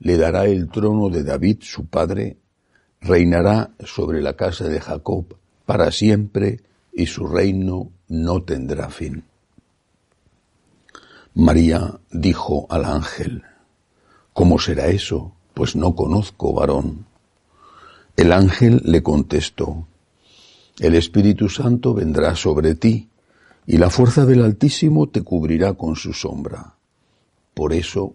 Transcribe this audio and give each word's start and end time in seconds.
le 0.00 0.16
dará 0.16 0.46
el 0.46 0.68
trono 0.68 1.08
de 1.08 1.24
David, 1.24 1.58
su 1.62 1.86
padre, 1.86 2.36
reinará 3.00 3.70
sobre 3.84 4.22
la 4.22 4.34
casa 4.34 4.68
de 4.68 4.80
Jacob 4.80 5.36
para 5.64 5.90
siempre 5.90 6.60
y 6.92 7.06
su 7.06 7.26
reino 7.26 7.90
no 8.08 8.42
tendrá 8.42 8.88
fin. 8.88 9.24
María 11.34 12.00
dijo 12.10 12.66
al 12.70 12.84
ángel, 12.84 13.42
¿Cómo 14.32 14.58
será 14.58 14.88
eso? 14.88 15.32
Pues 15.54 15.76
no 15.76 15.94
conozco 15.94 16.52
varón. 16.52 17.06
El 18.16 18.32
ángel 18.32 18.82
le 18.84 19.02
contestó, 19.02 19.86
El 20.78 20.94
Espíritu 20.94 21.48
Santo 21.48 21.94
vendrá 21.94 22.34
sobre 22.34 22.74
ti, 22.74 23.08
y 23.66 23.78
la 23.78 23.90
fuerza 23.90 24.24
del 24.24 24.44
Altísimo 24.44 25.08
te 25.08 25.22
cubrirá 25.22 25.74
con 25.74 25.96
su 25.96 26.12
sombra. 26.12 26.74
Por 27.52 27.72
eso 27.72 28.14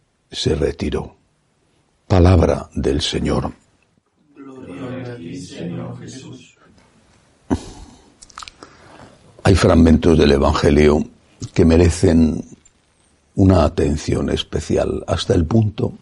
se 0.31 0.55
retiró. 0.55 1.15
Palabra 2.07 2.69
del 2.73 3.01
Señor. 3.01 3.51
Gloria 4.35 5.13
a 5.13 5.15
ti, 5.17 5.35
Señor 5.37 5.99
Jesús. 5.99 6.57
Hay 9.43 9.55
fragmentos 9.55 10.17
del 10.17 10.31
Evangelio 10.31 11.03
que 11.53 11.65
merecen 11.65 12.43
una 13.35 13.63
atención 13.65 14.29
especial 14.29 15.03
hasta 15.07 15.33
el 15.33 15.45
punto 15.45 15.93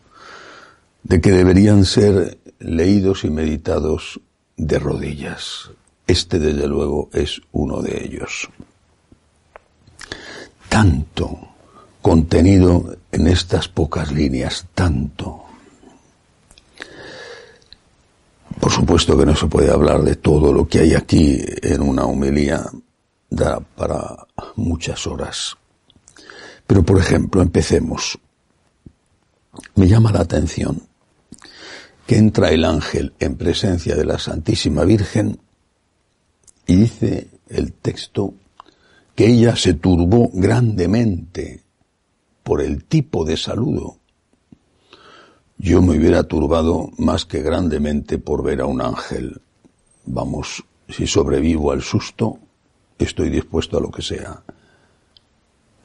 de 1.04 1.22
que 1.22 1.32
deberían 1.32 1.86
ser 1.86 2.38
leídos 2.60 3.24
y 3.24 3.30
meditados 3.30 4.20
de 4.58 4.78
rodillas. 4.78 5.70
Este, 6.06 6.40
desde 6.40 6.68
luego, 6.68 7.10
es 7.14 7.42
uno 7.52 7.82
de 7.82 8.04
ellos. 8.04 8.50
Tanto 10.68 11.40
contenido 12.02 12.98
en 13.12 13.28
estas 13.28 13.68
pocas 13.68 14.12
líneas 14.12 14.66
tanto. 14.74 15.44
Por 18.60 18.72
supuesto 18.72 19.18
que 19.18 19.26
no 19.26 19.36
se 19.36 19.48
puede 19.48 19.72
hablar 19.72 20.02
de 20.04 20.16
todo 20.16 20.52
lo 20.52 20.68
que 20.68 20.80
hay 20.80 20.94
aquí 20.94 21.42
en 21.62 21.82
una 21.82 22.06
homilía, 22.06 22.66
da 23.30 23.60
para 23.60 24.28
muchas 24.56 25.06
horas. 25.08 25.56
Pero, 26.68 26.84
por 26.84 27.00
ejemplo, 27.00 27.42
empecemos. 27.42 28.20
Me 29.76 29.88
llama 29.88 30.12
la 30.12 30.22
atención 30.22 30.82
que 32.06 32.18
entra 32.18 32.50
el 32.50 32.66
ángel 32.66 33.14
en 33.20 33.36
presencia 33.36 33.96
de 33.96 34.06
la 34.06 34.18
Santísima 34.20 34.84
Virgen 34.84 35.40
y 36.66 36.76
dice 36.76 37.28
el 37.48 37.74
texto 37.74 38.34
que 39.16 39.28
ella 39.28 39.56
se 39.56 39.76
turbó 39.76 40.30
grandemente 40.34 41.64
por 42.50 42.64
el 42.64 42.84
tipo 42.84 43.26
de 43.26 43.38
saludo. 43.38 44.00
Yo 45.60 45.84
me 45.84 45.96
hubiera 45.96 46.24
turbado 46.24 46.90
más 46.98 47.24
que 47.24 47.44
grandemente 47.44 48.18
por 48.18 48.42
ver 48.42 48.62
a 48.62 48.66
un 48.66 48.82
ángel. 48.82 49.40
Vamos, 50.08 50.64
si 50.88 51.06
sobrevivo 51.06 51.72
al 51.72 51.84
susto, 51.84 52.40
estoy 52.98 53.30
dispuesto 53.30 53.78
a 53.78 53.82
lo 53.82 53.92
que 53.92 54.02
sea. 54.02 54.42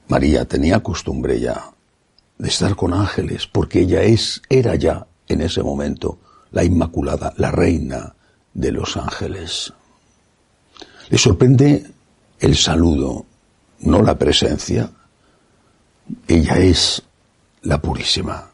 María 0.09 0.47
tenía 0.47 0.83
costumbre 0.83 1.39
ya 1.39 1.71
de 2.39 2.49
estar 2.49 2.75
con 2.75 2.95
ángeles, 2.95 3.47
porque 3.47 3.81
ella 3.81 4.01
es, 4.01 4.41
era 4.49 4.75
ya 4.75 5.07
en 5.29 5.43
ese 5.43 5.63
momento 5.63 6.19
la 6.51 6.65
Inmaculada, 6.65 7.35
la 7.37 7.51
reina 7.51 8.15
de 8.55 8.73
los 8.73 8.97
ángeles. 8.97 9.71
Le 11.11 11.19
sorprende 11.19 11.85
el 12.41 12.57
saludo, 12.57 13.27
no 13.81 14.01
la 14.01 14.19
presencia, 14.19 14.91
ella 16.28 16.59
es 16.59 17.03
la 17.62 17.81
purísima. 17.81 18.50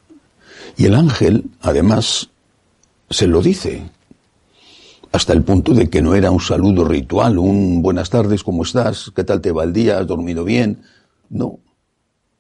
Y 0.77 0.87
el 0.87 0.95
ángel, 0.95 1.51
además, 1.61 2.31
se 3.09 3.27
lo 3.27 3.43
dice, 3.43 3.83
hasta 5.13 5.33
el 5.33 5.43
punto 5.43 5.75
de 5.75 5.91
que 5.91 6.03
no 6.03 6.15
era 6.15 6.31
un 6.31 6.41
saludo 6.41 6.85
ritual, 6.85 7.39
un 7.39 7.83
buenas 7.83 8.11
tardes, 8.11 8.45
¿cómo 8.45 8.63
estás? 8.63 9.11
¿Qué 9.15 9.25
tal 9.25 9.41
te 9.41 9.53
va 9.53 9.65
el 9.65 9.73
día? 9.73 9.99
¿Has 9.99 10.07
dormido 10.07 10.45
bien? 10.45 10.83
No. 11.29 11.59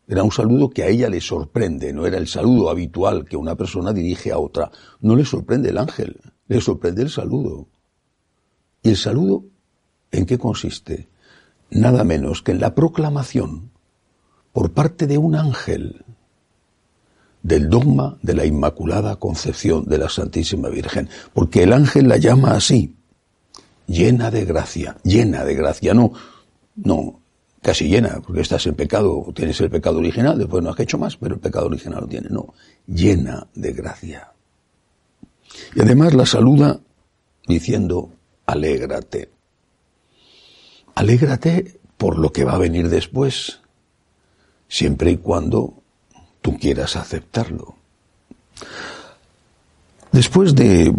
Era 0.06 0.22
un 0.22 0.32
saludo 0.32 0.70
que 0.70 0.82
a 0.82 0.88
ella 0.88 1.08
le 1.08 1.20
sorprende, 1.20 1.92
no 1.92 2.06
era 2.06 2.18
el 2.18 2.26
saludo 2.26 2.70
habitual 2.70 3.24
que 3.24 3.36
una 3.36 3.54
persona 3.54 3.92
dirige 3.92 4.32
a 4.32 4.38
otra. 4.38 4.70
No 5.00 5.14
le 5.14 5.24
sorprende 5.24 5.70
el 5.70 5.78
ángel, 5.78 6.16
le 6.48 6.60
sorprende 6.60 7.02
el 7.02 7.10
saludo. 7.10 7.68
¿Y 8.82 8.90
el 8.90 8.96
saludo 8.96 9.44
en 10.10 10.26
qué 10.26 10.38
consiste? 10.38 11.08
Nada 11.70 12.02
menos 12.02 12.42
que 12.42 12.52
en 12.52 12.60
la 12.60 12.74
proclamación 12.74 13.69
por 14.52 14.72
parte 14.72 15.06
de 15.06 15.18
un 15.18 15.36
ángel 15.36 16.04
del 17.42 17.70
dogma 17.70 18.18
de 18.22 18.34
la 18.34 18.44
Inmaculada 18.44 19.16
Concepción 19.16 19.84
de 19.86 19.98
la 19.98 20.08
Santísima 20.08 20.68
Virgen, 20.68 21.08
porque 21.32 21.62
el 21.62 21.72
ángel 21.72 22.08
la 22.08 22.18
llama 22.18 22.52
así, 22.52 22.96
llena 23.86 24.30
de 24.30 24.44
gracia, 24.44 24.96
llena 25.02 25.44
de 25.44 25.54
gracia, 25.54 25.94
no, 25.94 26.12
no, 26.76 27.20
casi 27.62 27.88
llena, 27.88 28.20
porque 28.24 28.42
estás 28.42 28.66
en 28.66 28.74
pecado, 28.74 29.26
tienes 29.34 29.60
el 29.60 29.70
pecado 29.70 29.98
original, 29.98 30.38
después 30.38 30.62
no 30.62 30.70
has 30.70 30.80
hecho 30.80 30.98
más, 30.98 31.16
pero 31.16 31.34
el 31.34 31.40
pecado 31.40 31.66
original 31.66 32.00
lo 32.02 32.08
tiene, 32.08 32.28
no, 32.30 32.54
llena 32.86 33.46
de 33.54 33.72
gracia. 33.72 34.32
Y 35.74 35.80
además 35.80 36.14
la 36.14 36.26
saluda 36.26 36.80
diciendo, 37.46 38.10
alégrate. 38.46 39.30
Alégrate 40.94 41.80
por 41.96 42.18
lo 42.18 42.32
que 42.32 42.44
va 42.44 42.54
a 42.54 42.58
venir 42.58 42.88
después, 42.88 43.59
siempre 44.70 45.10
y 45.10 45.16
cuando 45.18 45.74
tú 46.40 46.56
quieras 46.58 46.96
aceptarlo. 46.96 47.74
Después 50.12 50.54
de 50.54 50.94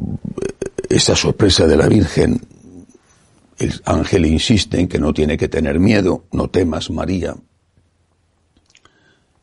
esta 0.89 1.15
sorpresa 1.15 1.65
de 1.65 1.77
la 1.77 1.87
Virgen, 1.87 2.41
el 3.57 3.81
ángel 3.85 4.25
insiste 4.25 4.79
en 4.79 4.87
que 4.87 4.99
no 4.99 5.13
tiene 5.13 5.37
que 5.37 5.47
tener 5.47 5.79
miedo, 5.79 6.25
no 6.31 6.49
temas 6.49 6.91
María, 6.91 7.35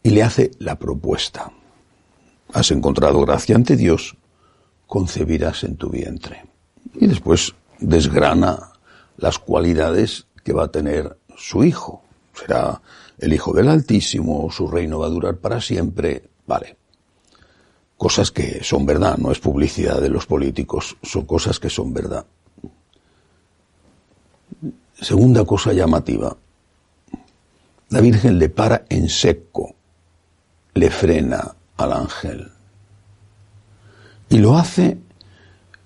y 0.02 0.10
le 0.10 0.22
hace 0.22 0.50
la 0.58 0.78
propuesta. 0.78 1.50
Has 2.52 2.70
encontrado 2.70 3.20
gracia 3.24 3.56
ante 3.56 3.76
Dios, 3.76 4.16
concebirás 4.86 5.64
en 5.64 5.76
tu 5.76 5.90
vientre. 5.90 6.44
Y 6.94 7.06
después 7.06 7.54
desgrana 7.78 8.72
las 9.16 9.38
cualidades 9.38 10.26
que 10.44 10.52
va 10.52 10.64
a 10.64 10.70
tener 10.70 11.16
su 11.36 11.64
hijo. 11.64 12.02
Será 12.38 12.80
el 13.18 13.32
hijo 13.32 13.52
del 13.52 13.68
Altísimo, 13.68 14.50
su 14.50 14.68
reino 14.68 15.00
va 15.00 15.06
a 15.06 15.10
durar 15.10 15.36
para 15.36 15.60
siempre. 15.60 16.22
Vale. 16.46 16.76
Cosas 17.96 18.30
que 18.30 18.62
son 18.62 18.86
verdad, 18.86 19.18
no 19.18 19.32
es 19.32 19.40
publicidad 19.40 20.00
de 20.00 20.08
los 20.08 20.26
políticos, 20.26 20.96
son 21.02 21.24
cosas 21.24 21.58
que 21.58 21.68
son 21.68 21.92
verdad. 21.92 22.24
Segunda 25.00 25.44
cosa 25.44 25.72
llamativa. 25.72 26.36
La 27.90 28.00
Virgen 28.00 28.38
le 28.38 28.48
para 28.48 28.84
en 28.88 29.08
seco, 29.08 29.74
le 30.74 30.90
frena 30.90 31.56
al 31.76 31.92
ángel. 31.92 32.52
Y 34.28 34.38
lo 34.38 34.56
hace 34.56 34.98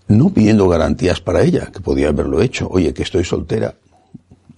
no 0.08 0.30
pidiendo 0.30 0.68
garantías 0.68 1.20
para 1.20 1.42
ella, 1.42 1.70
que 1.72 1.80
podía 1.80 2.08
haberlo 2.08 2.42
hecho. 2.42 2.68
Oye, 2.70 2.92
que 2.92 3.02
estoy 3.02 3.24
soltera, 3.24 3.74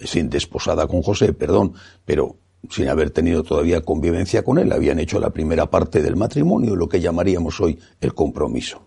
sin 0.01 0.31
desposada 0.31 0.87
con 0.87 1.03
José, 1.03 1.33
perdón, 1.33 1.75
pero 2.05 2.37
sin 2.71 2.89
haber 2.89 3.11
tenido 3.11 3.43
todavía 3.43 3.83
convivencia 3.83 4.43
con 4.43 4.59
él. 4.59 4.73
Habían 4.73 4.99
hecho 4.99 5.21
la 5.21 5.31
primera 5.31 5.71
parte 5.71 6.03
del 6.03 6.17
matrimonio, 6.17 6.77
lo 6.77 6.89
que 6.89 7.01
llamaríamos 7.01 7.61
hoy 7.61 7.79
el 8.01 8.15
compromiso. 8.15 8.83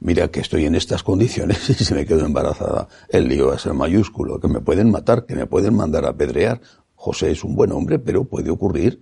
Mira 0.00 0.28
que 0.28 0.40
estoy 0.40 0.66
en 0.66 0.74
estas 0.74 1.02
condiciones 1.02 1.70
y 1.70 1.74
si 1.74 1.94
me 1.94 2.04
quedo 2.04 2.26
embarazada, 2.26 2.88
el 3.08 3.28
lío 3.28 3.48
va 3.48 3.54
a 3.54 3.58
ser 3.58 3.74
mayúsculo, 3.74 4.40
que 4.40 4.48
me 4.48 4.60
pueden 4.60 4.90
matar, 4.90 5.26
que 5.26 5.34
me 5.34 5.46
pueden 5.46 5.74
mandar 5.76 6.06
a 6.06 6.16
pedrear. 6.16 6.60
José 6.94 7.30
es 7.30 7.44
un 7.44 7.54
buen 7.54 7.72
hombre, 7.72 7.98
pero 7.98 8.24
puede 8.24 8.50
ocurrir 8.50 9.00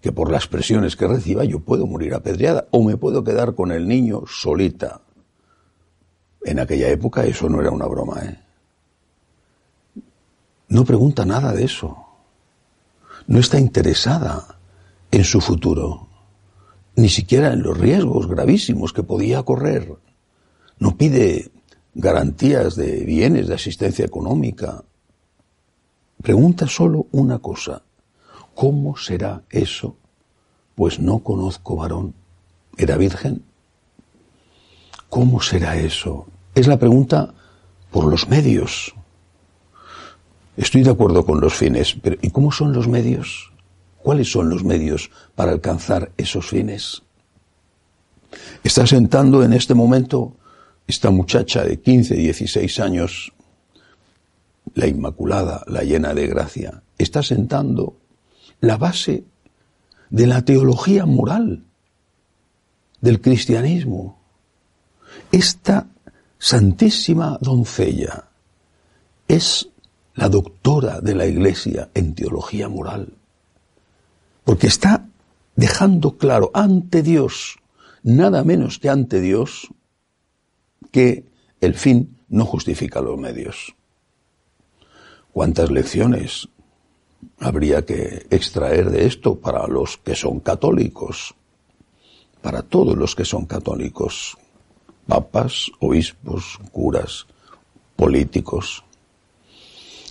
que 0.00 0.12
por 0.12 0.30
las 0.30 0.46
presiones 0.46 0.96
que 0.96 1.06
reciba 1.06 1.44
yo 1.44 1.60
puedo 1.60 1.86
morir 1.86 2.14
apedreada 2.14 2.66
o 2.70 2.82
me 2.82 2.96
puedo 2.96 3.22
quedar 3.22 3.54
con 3.54 3.70
el 3.70 3.86
niño 3.86 4.22
solita. 4.26 5.02
En 6.42 6.58
aquella 6.58 6.88
época 6.88 7.24
eso 7.24 7.48
no 7.48 7.60
era 7.60 7.70
una 7.70 7.86
broma, 7.86 8.20
¿eh? 8.24 8.49
No 10.70 10.84
pregunta 10.84 11.24
nada 11.24 11.52
de 11.52 11.64
eso. 11.64 11.96
No 13.26 13.40
está 13.40 13.58
interesada 13.58 14.56
en 15.10 15.24
su 15.24 15.40
futuro, 15.40 16.06
ni 16.94 17.08
siquiera 17.08 17.52
en 17.52 17.64
los 17.64 17.76
riesgos 17.76 18.28
gravísimos 18.28 18.92
que 18.92 19.02
podía 19.02 19.42
correr. 19.42 19.96
No 20.78 20.96
pide 20.96 21.50
garantías 21.92 22.76
de 22.76 23.04
bienes, 23.04 23.48
de 23.48 23.54
asistencia 23.54 24.04
económica. 24.04 24.84
Pregunta 26.22 26.68
solo 26.68 27.08
una 27.10 27.40
cosa. 27.40 27.82
¿Cómo 28.54 28.96
será 28.96 29.42
eso? 29.50 29.96
Pues 30.76 31.00
no 31.00 31.18
conozco 31.18 31.74
varón. 31.74 32.14
¿Era 32.76 32.96
virgen? 32.96 33.42
¿Cómo 35.08 35.42
será 35.42 35.76
eso? 35.76 36.26
Es 36.54 36.68
la 36.68 36.78
pregunta 36.78 37.34
por 37.90 38.04
los 38.04 38.28
medios. 38.28 38.94
Estoy 40.60 40.82
de 40.82 40.90
acuerdo 40.90 41.24
con 41.24 41.40
los 41.40 41.54
fines, 41.54 41.96
pero 42.02 42.18
¿y 42.20 42.28
cómo 42.28 42.52
son 42.52 42.74
los 42.74 42.86
medios? 42.86 43.50
¿Cuáles 44.02 44.30
son 44.30 44.50
los 44.50 44.62
medios 44.62 45.10
para 45.34 45.52
alcanzar 45.52 46.12
esos 46.18 46.48
fines? 46.48 47.00
Está 48.62 48.86
sentando 48.86 49.42
en 49.42 49.54
este 49.54 49.72
momento 49.72 50.36
esta 50.86 51.10
muchacha 51.10 51.64
de 51.64 51.80
15, 51.80 52.14
16 52.14 52.78
años, 52.80 53.32
la 54.74 54.86
Inmaculada, 54.86 55.64
la 55.66 55.82
llena 55.82 56.12
de 56.12 56.26
gracia, 56.26 56.82
está 56.98 57.22
sentando 57.22 57.96
la 58.60 58.76
base 58.76 59.24
de 60.10 60.26
la 60.26 60.44
teología 60.44 61.06
moral 61.06 61.64
del 63.00 63.22
cristianismo. 63.22 64.20
Esta 65.32 65.86
santísima 66.38 67.38
doncella 67.40 68.28
es 69.26 69.70
la 70.14 70.28
doctora 70.28 71.00
de 71.00 71.14
la 71.14 71.26
Iglesia 71.26 71.90
en 71.94 72.14
teología 72.14 72.68
moral, 72.68 73.14
porque 74.44 74.66
está 74.66 75.06
dejando 75.56 76.16
claro 76.16 76.50
ante 76.54 77.02
Dios, 77.02 77.58
nada 78.02 78.44
menos 78.44 78.78
que 78.78 78.88
ante 78.88 79.20
Dios, 79.20 79.68
que 80.90 81.24
el 81.60 81.74
fin 81.74 82.16
no 82.28 82.44
justifica 82.44 83.00
los 83.00 83.18
medios. 83.18 83.74
¿Cuántas 85.32 85.70
lecciones 85.70 86.48
habría 87.38 87.84
que 87.84 88.26
extraer 88.30 88.90
de 88.90 89.06
esto 89.06 89.38
para 89.38 89.66
los 89.66 89.98
que 89.98 90.14
son 90.14 90.40
católicos? 90.40 91.34
Para 92.42 92.62
todos 92.62 92.96
los 92.96 93.14
que 93.14 93.24
son 93.24 93.44
católicos, 93.46 94.36
papas, 95.06 95.70
obispos, 95.80 96.58
curas, 96.72 97.26
políticos. 97.96 98.82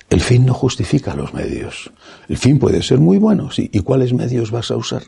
El 0.10 0.22
fin 0.22 0.46
no 0.46 0.54
justifica 0.54 1.14
los 1.14 1.34
medios. 1.34 1.92
El 2.28 2.38
fin 2.38 2.58
puede 2.58 2.82
ser 2.82 3.00
muy 3.00 3.18
bueno, 3.18 3.52
sí. 3.52 3.70
¿Y 3.72 3.82
cuáles 3.82 4.14
medios 4.14 4.50
vas 4.50 4.72
a 4.72 4.78
usar? 4.78 5.04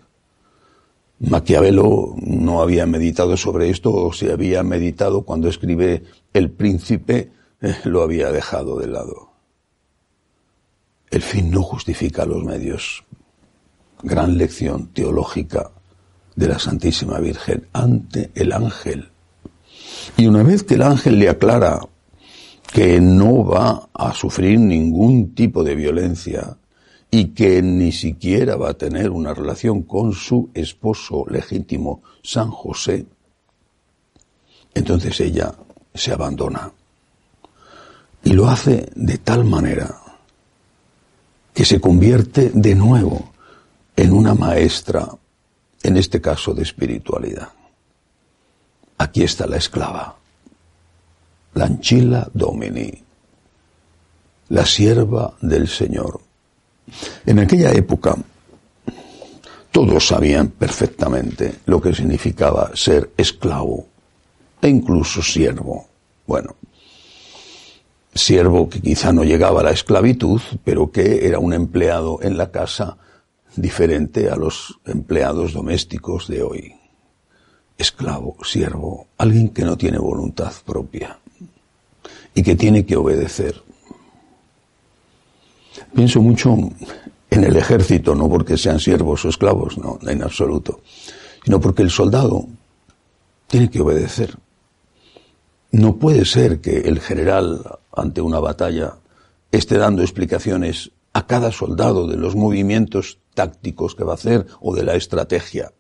Maquiavelo 1.19 2.15
no 2.18 2.62
había 2.62 2.86
meditado 2.86 3.36
sobre 3.38 3.69
esto, 3.69 3.94
o 3.94 4.13
si 4.13 4.30
había 4.30 4.63
meditado 4.63 5.24
cuando 5.24 5.50
escribe 5.50 6.03
El 6.33 6.51
príncipe, 6.51 7.31
eh, 7.62 7.75
lo 7.86 8.01
había 8.01 8.31
dejado 8.31 8.80
de 8.80 8.88
lado. 8.88 9.31
El 11.09 11.21
fin 11.21 11.51
no 11.51 11.62
justifica 11.62 12.25
los 12.25 12.44
medios. 12.44 13.03
Gran 14.03 14.38
lección 14.38 14.88
teológica 14.88 15.71
de 16.36 16.48
la 16.48 16.57
Santísima 16.57 17.19
Virgen 17.19 17.68
ante 17.74 18.31
el 18.33 18.53
ángel. 18.53 19.09
Y 20.18 20.27
una 20.27 20.44
vez 20.44 20.63
que 20.63 20.75
el 20.75 20.81
ángel 20.83 21.19
le 21.19 21.30
aclara 21.30 21.81
que 22.72 23.02
no 23.02 23.46
va 23.46 23.90
a 23.94 24.14
sufrir 24.14 24.60
ningún 24.60 25.36
tipo 25.36 25.63
de 25.63 25.75
violencia, 25.75 26.58
y 27.13 27.28
que 27.34 27.62
ni 27.62 27.92
siquiera 27.92 28.56
va 28.56 28.70
a 28.70 28.74
tener 28.74 29.10
una 29.10 29.34
relación 29.34 29.84
con 29.84 30.13
su 30.13 30.50
esposo 30.54 31.25
legítimo, 31.30 32.01
San 32.24 32.50
José, 32.50 33.06
entonces 34.74 35.20
ella 35.20 35.54
se 35.94 36.13
abandona. 36.13 36.72
Y 38.24 38.32
lo 38.32 38.48
hace 38.48 38.90
de 38.96 39.18
tal 39.18 39.44
manera 39.44 39.94
que 41.54 41.66
se 41.66 41.82
convierte 41.82 42.51
de 42.54 42.75
nuevo 42.75 43.34
en 43.98 44.13
una 44.13 44.34
maestra, 44.34 45.10
en 45.84 45.98
este 45.98 46.22
caso 46.22 46.54
de 46.54 46.63
espiritualidad. 46.63 47.50
Aquí 48.98 49.24
está 49.24 49.48
la 49.48 49.58
esclava, 49.58 50.16
la 51.53 51.65
anchila 51.65 52.29
domini, 52.34 52.91
la 54.50 54.65
sierva 54.65 55.34
del 55.41 55.67
Señor 55.67 56.22
en 57.25 57.39
aquella 57.39 57.72
época, 57.72 58.17
todos 59.72 60.08
sabían 60.08 60.50
perfectamente 60.50 61.55
lo 61.65 61.81
que 61.81 61.93
significaba 61.93 62.72
ser 62.74 63.12
esclavo 63.17 63.88
e 64.62 64.67
incluso 64.67 65.22
siervo. 65.22 65.88
Bueno, 66.27 66.55
siervo 68.13 68.70
que 68.70 68.81
quizá 68.81 69.13
no 69.13 69.24
llegaba 69.24 69.62
a 69.62 69.63
la 69.63 69.72
esclavitud, 69.72 70.41
pero 70.63 70.91
que 70.91 71.25
era 71.25 71.39
un 71.39 71.53
empleado 71.53 72.20
en 72.22 72.38
la 72.38 72.51
casa 72.51 72.98
diferente 73.55 74.29
a 74.29 74.36
los 74.36 74.79
empleados 74.86 75.53
domésticos 75.53 76.27
de 76.27 76.43
hoy. 76.43 76.75
Esclavo, 77.77 78.38
siervo, 78.43 79.08
alguien 79.17 79.50
que 79.50 79.63
no 79.63 79.77
tiene 79.77 79.98
voluntad 79.98 80.53
propia 80.65 81.17
y 82.34 82.44
que 82.44 82.56
tiene 82.56 82.86
que 82.86 82.96
obedecer 82.96 83.62
Pienso 85.94 86.22
mucho 86.22 86.56
en 87.30 87.44
el 87.44 87.56
ejército, 87.56 88.16
no 88.16 88.30
porque 88.30 88.58
sean 88.58 88.80
siervos 88.80 89.26
o 89.26 89.30
esclavos, 89.30 89.78
no, 89.78 90.00
en 90.08 90.24
absoluto, 90.24 90.82
sino 91.44 91.60
porque 91.60 91.82
el 91.82 91.90
soldado 91.90 92.46
tiene 93.48 93.70
que 93.70 93.82
obedecer. 93.82 94.38
No 95.72 95.98
puede 95.98 96.26
ser 96.26 96.62
que 96.62 96.80
el 96.80 97.00
general, 97.00 97.80
ante 97.94 98.22
una 98.22 98.40
batalla, 98.40 98.96
esté 99.52 99.78
dando 99.78 100.02
explicaciones 100.02 100.92
a 101.14 101.28
cada 101.28 101.52
soldado 101.52 102.08
de 102.08 102.18
los 102.18 102.36
movimientos 102.36 103.20
tácticos 103.34 103.96
que 103.96 104.04
va 104.04 104.14
a 104.14 104.16
hacer 104.16 104.48
o 104.62 104.74
de 104.76 104.84
la 104.84 104.96
estrategia. 104.96 105.74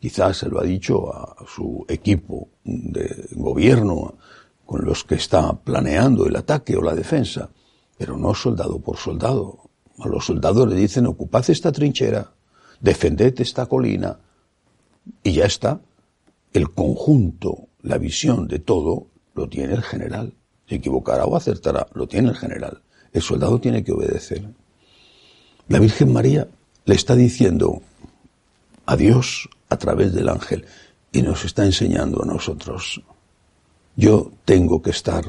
Quizás 0.00 0.38
se 0.38 0.48
lo 0.48 0.60
ha 0.60 0.64
dicho 0.64 1.12
a 1.12 1.36
su 1.46 1.84
equipo 1.88 2.48
de 2.64 3.28
gobierno, 3.32 4.14
con 4.66 4.84
los 4.84 5.04
que 5.04 5.16
está 5.16 5.52
planeando 5.52 6.26
el 6.26 6.36
ataque 6.36 6.76
o 6.76 6.82
la 6.82 6.94
defensa, 6.94 7.50
pero 7.98 8.16
no 8.16 8.34
soldado 8.34 8.78
por 8.78 8.96
soldado. 8.96 9.58
A 9.98 10.08
los 10.08 10.26
soldados 10.26 10.68
le 10.68 10.76
dicen 10.76 11.06
ocupad 11.06 11.48
esta 11.48 11.72
trinchera, 11.72 12.32
defended 12.80 13.40
esta 13.40 13.66
colina, 13.66 14.18
y 15.22 15.32
ya 15.32 15.46
está. 15.46 15.80
El 16.52 16.70
conjunto, 16.70 17.68
la 17.82 17.98
visión 17.98 18.46
de 18.46 18.58
todo, 18.58 19.06
lo 19.34 19.48
tiene 19.48 19.74
el 19.74 19.82
general. 19.82 20.34
Se 20.68 20.76
equivocará 20.76 21.24
o 21.24 21.36
acertará, 21.36 21.86
lo 21.94 22.06
tiene 22.06 22.28
el 22.28 22.36
general. 22.36 22.82
El 23.12 23.22
soldado 23.22 23.60
tiene 23.60 23.84
que 23.84 23.92
obedecer. 23.92 24.48
La 25.68 25.78
Virgen 25.78 26.12
María 26.12 26.48
le 26.84 26.94
está 26.94 27.14
diciendo 27.14 27.82
a 28.86 28.96
Dios 28.96 29.48
a 29.68 29.76
través 29.76 30.12
del 30.12 30.28
ángel 30.28 30.66
y 31.12 31.22
nos 31.22 31.44
está 31.44 31.64
enseñando 31.64 32.22
a 32.22 32.26
nosotros. 32.26 33.02
Yo 33.96 34.32
tengo 34.44 34.82
que 34.82 34.90
estar 34.90 35.24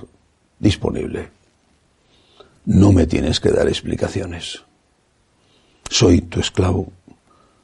disponible. 0.59 1.29
No 2.65 2.91
me 2.91 3.05
tienes 3.05 3.39
que 3.39 3.49
dar 3.49 3.67
explicaciones. 3.67 4.63
Soy 5.89 6.21
tu 6.21 6.39
esclavo, 6.39 6.91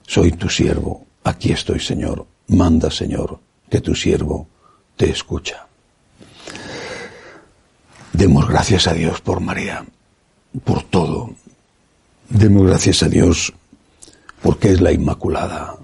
soy 0.05 0.33
tu 0.33 0.49
siervo. 0.49 1.05
Aquí 1.23 1.51
estoy, 1.51 1.79
Señor. 1.79 2.25
Manda, 2.47 2.91
Señor, 2.91 3.39
que 3.69 3.79
tu 3.79 3.95
siervo 3.95 4.47
te 4.97 5.09
escucha. 5.09 5.67
Demos 8.11 8.47
gracias 8.47 8.87
a 8.87 8.93
Dios 8.93 9.21
por 9.21 9.39
María, 9.39 9.85
por 10.65 10.83
todo. 10.83 11.33
Demos 12.27 12.67
gracias 12.67 13.03
a 13.03 13.07
Dios 13.07 13.53
porque 14.41 14.71
es 14.71 14.81
la 14.81 14.91
Inmaculada. 14.91 15.77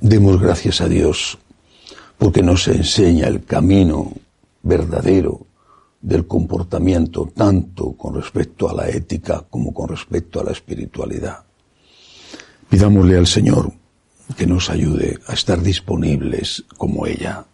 Demos 0.00 0.40
gracias 0.40 0.80
a 0.80 0.88
Dios 0.88 1.38
porque 2.18 2.42
nos 2.42 2.66
enseña 2.68 3.28
el 3.28 3.44
camino 3.44 4.12
verdadero 4.62 5.46
del 6.00 6.26
comportamiento, 6.26 7.30
tanto 7.34 7.92
con 7.92 8.14
respecto 8.14 8.68
a 8.68 8.74
la 8.74 8.88
ética 8.88 9.44
como 9.48 9.72
con 9.72 9.88
respecto 9.88 10.40
a 10.40 10.44
la 10.44 10.52
espiritualidad. 10.52 11.44
Pidámosle 12.68 13.16
al 13.16 13.26
Señor 13.26 13.72
que 14.36 14.46
nos 14.46 14.68
ayude 14.68 15.18
a 15.26 15.32
estar 15.32 15.62
disponibles 15.62 16.64
como 16.76 17.06
ella, 17.06 17.46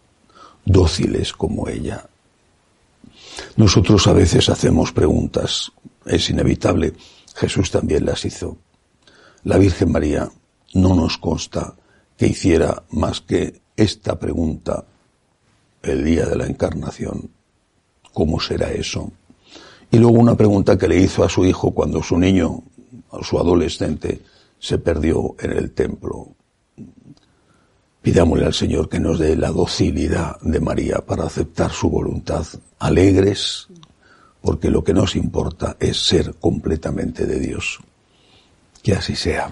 dóciles 0.65 1.31
como 1.31 1.67
ella. 1.69 2.07
Nosotros 3.55 4.07
a 4.07 4.13
veces 4.13 4.49
hacemos 4.49 4.91
preguntas, 4.91 5.71
es 6.05 6.29
inevitable, 6.29 6.93
Jesús 7.35 7.71
también 7.71 8.05
las 8.05 8.25
hizo. 8.25 8.57
La 9.43 9.57
Virgen 9.57 9.91
María 9.91 10.29
no 10.73 10.95
nos 10.95 11.17
consta 11.17 11.75
que 12.17 12.27
hiciera 12.27 12.83
más 12.89 13.21
que 13.21 13.61
esta 13.75 14.17
pregunta 14.17 14.85
el 15.83 16.03
día 16.03 16.25
de 16.25 16.35
la 16.35 16.47
encarnación. 16.47 17.29
¿Cómo 18.13 18.39
será 18.39 18.71
eso? 18.71 19.11
Y 19.91 19.97
luego 19.97 20.17
una 20.17 20.35
pregunta 20.35 20.77
que 20.77 20.87
le 20.87 20.97
hizo 20.97 21.23
a 21.23 21.29
su 21.29 21.45
hijo 21.45 21.71
cuando 21.71 22.01
su 22.01 22.17
niño, 22.17 22.63
su 23.21 23.37
adolescente, 23.37 24.21
se 24.59 24.77
perdió 24.77 25.35
en 25.39 25.51
el 25.51 25.71
templo. 25.71 26.29
Pidámosle 28.01 28.45
al 28.45 28.53
Señor 28.53 28.89
que 28.89 28.99
nos 28.99 29.19
dé 29.19 29.35
la 29.35 29.51
docilidad 29.51 30.39
de 30.41 30.59
María 30.59 30.99
para 30.99 31.25
aceptar 31.25 31.71
su 31.71 31.89
voluntad, 31.89 32.45
alegres, 32.79 33.67
porque 34.41 34.69
lo 34.69 34.83
que 34.83 34.93
nos 34.93 35.15
importa 35.15 35.75
es 35.79 36.05
ser 36.05 36.35
completamente 36.35 37.25
de 37.25 37.39
Dios. 37.39 37.79
Que 38.83 38.93
así 38.93 39.15
sea. 39.15 39.51